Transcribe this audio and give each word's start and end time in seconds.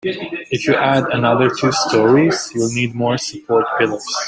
If 0.49 0.65
you 0.65 0.73
add 0.73 1.03
another 1.11 1.51
two 1.53 1.71
storeys, 1.71 2.51
you'll 2.55 2.71
need 2.73 2.95
more 2.95 3.19
support 3.19 3.65
pillars. 3.77 4.03